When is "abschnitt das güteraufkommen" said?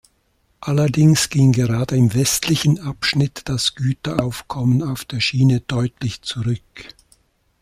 2.79-4.81